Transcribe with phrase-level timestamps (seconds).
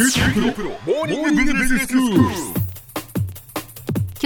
[0.00, 0.06] 今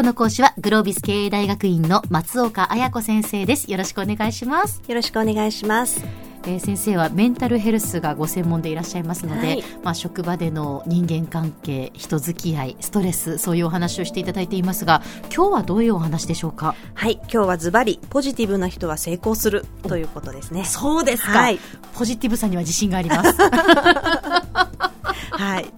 [0.00, 3.68] 日の講師はグロービス経営大学院の松岡彩子先生です。
[3.68, 4.80] よろしくお願いします。
[4.86, 6.04] よろしくお願いします。
[6.44, 15.02] えー先生はメンタルヘルスがご専門でいらっしゃいますので、はいまあ、職場での人間関係人付き合いストレスそういうお話をしていただいていますが
[15.34, 16.76] 今日はどういうお話でしょうか？
[16.94, 20.64] はい、今日はズバリポジティブな人は成功するということですね。
[20.64, 21.58] そうですかはい
[21.98, 23.34] ポジティブさには自信があります
[25.36, 25.70] はい、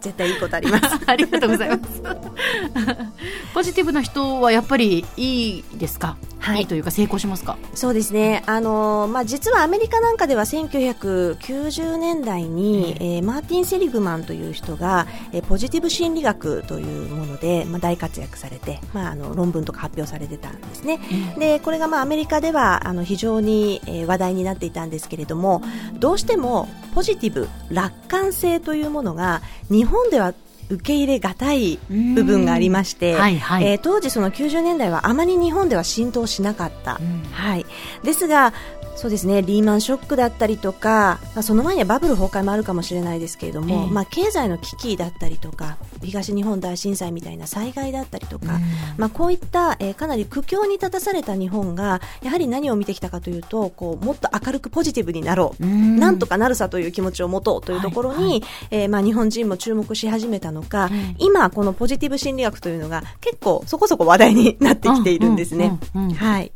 [0.00, 1.00] 絶対いいことあります。
[1.06, 2.02] ありがとうございます。
[3.54, 6.16] ポジティブな人はやっぱりいいですか、
[6.54, 7.58] いいいというか成功しますか？
[7.74, 8.42] そうですね。
[8.46, 20.98] あのまあ実はアメリカなんかでは1990年代に、えーマーティン・セリグマンという人が、えーポジティブ心理学というもので、まあ、大活躍されて、まあ、あの論文とか発表されてたんですね。
[21.38, 25.62] でこれがまあアメリカではあの非常に、えー話題になっていたんですけれども
[25.94, 30.32] どうしてもポジティブ楽観性というものが日本では
[30.68, 33.64] 受け入れがたい部分がありまして、はいはい。
[33.64, 37.22] えー当時その90年代はあまり日本では浸透しなかった、うん。
[37.32, 37.66] はい、
[38.02, 38.52] ですが
[38.96, 43.90] そうですねリーマンショックだったりとか、まあ、その前にはバブル崩壊もあるかもしれないですけれども、ええ。
[43.90, 48.62] まあ、経済の危機だったりとか東日本大震災みたいな災害だったりとか、うん。
[48.96, 55.96] まあ、こういった、えーかなり苦境に立たされた日本がやはり何を見てきたかというとこうもっと明るくポジティブになろう、うん。
[55.98, 58.42] なんとかなるさという気持ちを持とうというところに、はいはい。
[58.70, 65.78] えーまあ、日本人も注目し始めたのか、ええ今、このポジティブ心理学というのが結構そこそこ話題になってきているんですね。
[65.94, 66.14] うんうんうん。
[66.14, 66.52] はい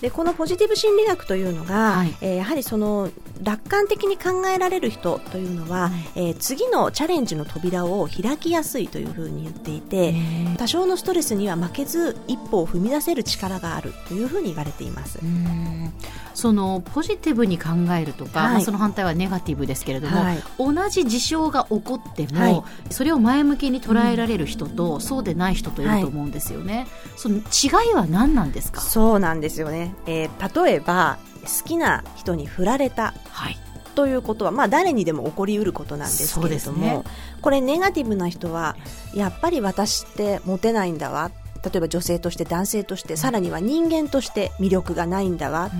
[0.00, 2.16] でこのポジティブ心理学というのが、はい。
[2.20, 3.10] えーやはりその
[3.42, 5.92] 楽観的に考えられる人というのは、はい。
[6.14, 15.18] えー次のチャレンジの扉を開きやすいというふうに言っていて、へ多少のストレスには負けず一歩を踏み出せる力があるというふうに言われています。
[15.22, 15.92] うん。
[16.34, 17.70] そのポジティブに考
[18.00, 18.52] えるとか、はい。
[18.54, 20.42] まあ、その反対はネガティブですけれども、はい。
[20.58, 22.62] 同じ事象が起こっても、はい。
[22.90, 28.80] それを前向きに捉えられる人と、そうでない人といると思うんですよね、その違いは何なんですか？
[28.80, 33.58] そうなんですよね、えー例えば好きな人に振られたはい。
[33.94, 37.02] ということは、まあ、誰にでも起こりうることなんですけれども、ね。
[37.42, 38.76] これネガティブな人は
[39.14, 41.30] やっぱり私ってモテないんだわ。
[41.62, 45.70] 例えば女性として男性としてさらには人間として魅力がないんだわ、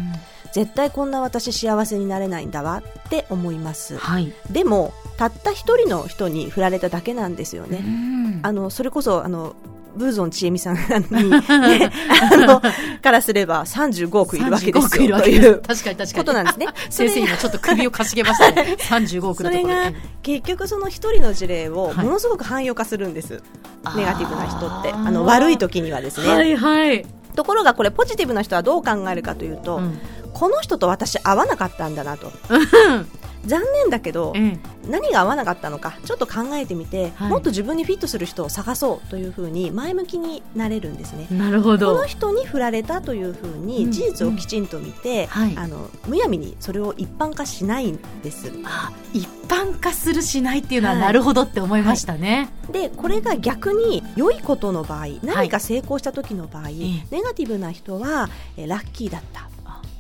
[0.53, 2.83] 絶対こんな私幸せになれないんだわ。
[3.07, 3.97] って思います。
[3.97, 8.41] はい、でもたった一人の人に振られただけなんですよね、うん。
[8.43, 9.57] あのそれこそあの
[9.97, 11.41] ブーゾンちえみさんに、ね、
[12.33, 12.61] あの
[13.03, 16.13] からすれば35億いるわけです35億いるよわ確かに確かに。
[16.15, 16.67] ことなんですね。
[16.91, 18.77] 先生今ちょっと首をかしげましたね。
[18.79, 22.07] 35億のところそれがで結局その一人の事例をはい。
[22.07, 23.43] ものすごく汎用化するんです、
[23.85, 23.97] あー。
[23.97, 24.93] ネガティブな人って。
[24.93, 29.99] あの悪い時にはですね、はいはい、ところがこれポジティブな人はどう考えるかというと、うん。
[30.33, 32.33] この人と私合わなかったんだなと
[33.47, 34.59] 残念だけどえ
[34.89, 37.31] 何が合わなかったのかちょっと考えてみて、はい。
[37.31, 41.27] もっと自分にフィットする人を探そうというふうに前向きになれるんですね。
[41.31, 45.57] えなるほこどの人に振られたというふううんに事実をきちんと見て、はい。
[45.57, 48.53] あのむやみにそれを一般化しないんです。
[48.65, 51.03] あ一般化するしないっていうのははい。
[51.03, 56.73] なるほどって思いましたね、でこれが逆に良いことの場合何か成功した時の場合、え
[57.11, 59.41] ネガティブな人はえラッキーだった。
[59.43, 59.50] あ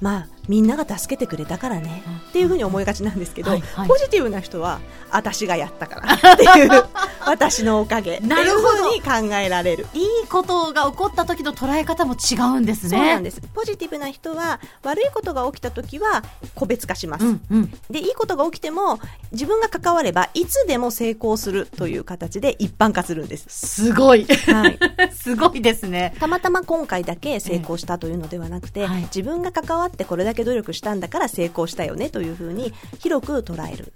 [0.01, 2.03] まあみんなが助けてくれたからね。
[2.07, 2.17] うん。
[2.17, 3.89] っていうふうに思いがちなんですけど、はいはい。
[3.89, 4.81] ポジティブな人は
[5.11, 6.71] 私がやったからっていう
[7.31, 8.19] 私のおかげ。
[8.19, 8.91] なるほど。
[8.91, 9.87] に考えられる。
[9.95, 12.91] いいことが起こった時の捉え方も違うんですね。
[12.91, 13.41] そうなんです。
[13.55, 16.25] ポジティブな人は悪いことが起きた時は
[16.57, 17.73] 個別化します、うんうん。
[17.89, 18.99] でいいことが起きても
[19.31, 24.25] 自分が関わればいつでも成功するという形で一般化するんです、すごい。
[24.25, 24.79] はい、
[25.15, 26.15] すごいですね。
[26.19, 29.03] たまたま今回だけ成功したというのではなくて、はい。
[29.03, 33.93] 自分が関わってこれだけ努力したんだから成功したよねというふうに広く捉える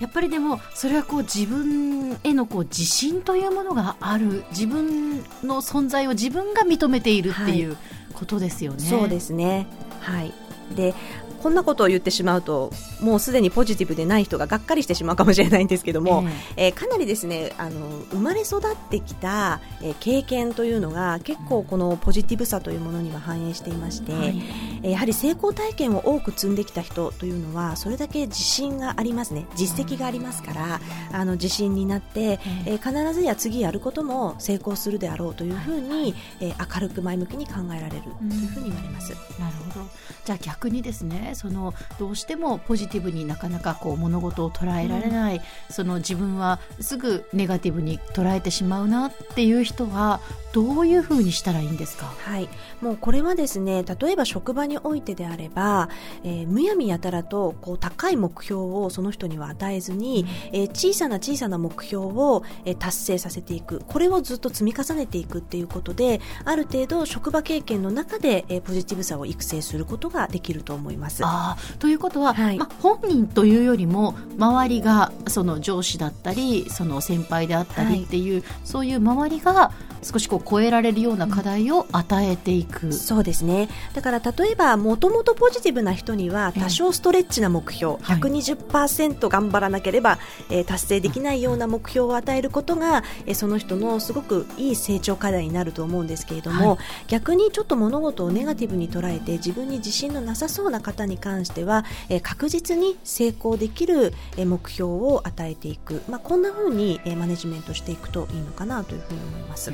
[0.00, 4.44] やっぱりでもそれはこう自分へのこう自信というものがある。
[4.50, 7.76] 自分の存在を自分が認めているっていう
[8.14, 9.66] ことですよね、そうですね。
[10.00, 10.32] はい。
[10.74, 10.94] で
[11.38, 16.24] こんなことを言ってしまうともうすでにポジティブでない人ががっかりしてしまうかもしれないんですけども、
[16.56, 17.80] えーかなりですねあの
[18.10, 24.42] 生まれ育ってきた、えー経験というのが結構このポジティブさというものには反映していまして、はい。
[24.82, 29.46] えーやはり成功体験を多く積んできた人というのはそれだけ自信がありますね。
[29.54, 30.80] 実績がありますから
[31.12, 39.12] あの自信になって、えー必ずや次やることも成功するであろうというふうに、えー明るく前向きに考えられるというふうに言われます。
[39.40, 39.86] なるほど。
[40.24, 50.20] じゃあ逆にですねねそのどうしてもポジティブになかなかこう物事を捉えられない、うん、その自分はすぐネガティブに捉えてしまうなっていう人は
[50.52, 52.06] どういうふうにしたらいいんですか？
[52.06, 52.48] はい。
[52.80, 55.88] もうこれはですね例えば職場においてであれば、
[56.24, 63.82] えー、むやみやたらとこう高い目標をその人には与えずに、うん、えー、小さな小さな目標を、えー、達成させていく。
[63.86, 71.17] これをずっと積み重ねていくっていうことである程度職場経験の中で、えー、ポジティブさを育成することができると思います。
[71.26, 79.72] あということは、はい、まあ、本人というよりも周りがその上司だったりその先輩であったりっていう、はい、そういう周りが
[80.02, 83.68] 少しこう超えられるような課題を与えていく、うん、そうですね。
[83.94, 90.18] だから例えばもともとポジティブな人には多少ストレッチな目標、えー、120%頑張らなければ、
[90.50, 96.78] えー、達成できないような目標を与えることが、えー、その人のすごくいい成長課題になると思うんですけれども、はい、
[97.08, 109.72] 逆にちょっと物事をネガティブに捉えて自分に自信のなさそうな方に関しては、えー、確実に成功できる、目標を与えていく、まあ、こんなふうに、マネジメントしていくといいのかなというふうに思います。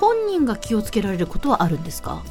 [0.00, 2.22] 本人が気をつけられることはあるんですか？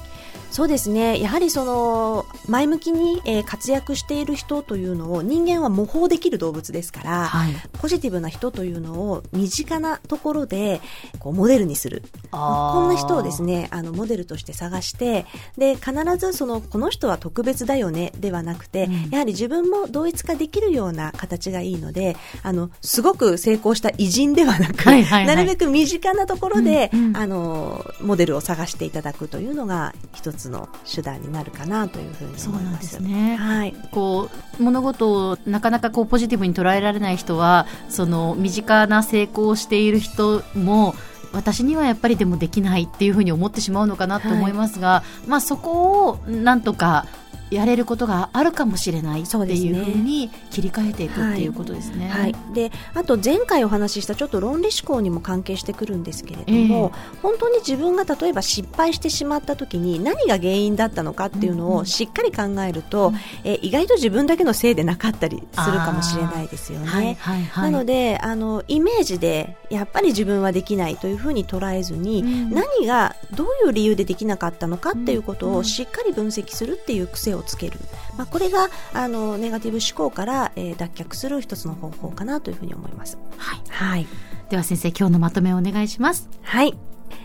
[0.53, 1.19] そうですね。
[1.19, 10.79] やはりその前向きに、えー、活躍している人というのを人間は模倣できる動物ですから、はい、ポジティブな人というのを身近なところで
[11.17, 12.03] こうモデルにする。
[12.29, 15.25] こんな人をですねあのモデルとして探して
[15.57, 33.01] で必ずそのこの人は特別だよねではなくて、うん、やはり自分も同一化できるような形がいいのであのすごく成功した偉人ではなく、はいはいはい、なるべく身近なところで、うんうん、あのモデルを探していただくというのが一つの手段になるかなというふうに思います。
[33.01, 33.75] ね、はい。
[33.91, 34.29] こ
[34.59, 40.95] う物事をなかなかこうポジティブに捉えられない人は、その身近な成功をしている人も。
[41.33, 47.07] 私にはやっぱりでもできないっていうふうに思ってしまうのかなと思いますが、はい、まあそこをなんとか
[47.53, 52.09] やれることがあるかもしれないっていうふうに切り替えていくっていうことですね。
[52.09, 66.87] はい、はい、であと前回お話ししたちょっと論理思考にも関係してくるんですけれども、えー、本当に自分が例えば失敗してしまった時に何が原因だったのかっていうのをしっかり考えると、うん、え意外と自分だけのせいでなかったりするかもしれないですよね。
[66.87, 77.79] はいはいはい、なのであのイメージでやっぱり自分はできないというふうに捉えずに、うん、何がどういう理由でできなかったのかっていうことをしっかり分析するっていう癖をつける、
[78.17, 83.17] まあ、これがあのネガティブ思考から、えー、脱却する一つの方法かなというふうに思います。
[83.37, 84.07] はい、はい、
[84.49, 86.29] では先生今日のまとめをお願いします。
[86.41, 86.75] はい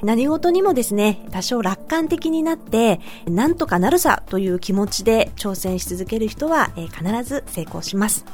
[0.02, 8.24] 何事にもですね、多少楽観的になって、なんとかなるさという気持ちで挑戦し続ける人は、えー、必ず成功します。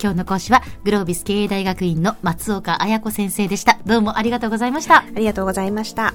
[0.00, 3.78] 今日の講師は、グロービス経営大学院の松岡彩子先生でした。
[3.84, 4.98] どうもありがとうございました。
[4.98, 6.14] ありがとうございました。